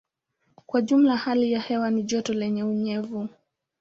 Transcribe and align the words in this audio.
Kwa 0.65 0.81
jumla 0.81 1.15
hali 1.17 1.51
ya 1.51 1.59
hewa 1.59 1.91
ni 1.91 2.03
joto 2.03 2.33
lenye 2.33 2.63
unyevu. 2.63 3.29